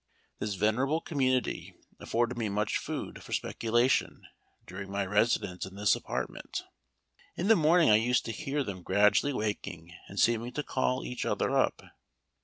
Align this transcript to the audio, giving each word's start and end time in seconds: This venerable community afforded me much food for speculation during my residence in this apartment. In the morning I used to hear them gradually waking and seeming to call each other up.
This 0.39 0.55
venerable 0.55 0.99
community 0.99 1.75
afforded 1.99 2.35
me 2.35 2.49
much 2.49 2.79
food 2.79 3.21
for 3.21 3.33
speculation 3.33 4.23
during 4.65 4.89
my 4.89 5.05
residence 5.05 5.63
in 5.63 5.75
this 5.75 5.95
apartment. 5.95 6.63
In 7.35 7.49
the 7.49 7.55
morning 7.55 7.91
I 7.91 7.97
used 7.97 8.25
to 8.25 8.31
hear 8.31 8.63
them 8.63 8.81
gradually 8.81 9.31
waking 9.31 9.93
and 10.07 10.19
seeming 10.19 10.53
to 10.53 10.63
call 10.63 11.05
each 11.05 11.23
other 11.23 11.55
up. 11.55 11.83